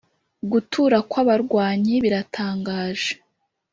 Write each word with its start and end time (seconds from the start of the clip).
gutura 0.51 0.97
kw'abarwanyi 1.09 1.95
biratangaje! 2.03 3.11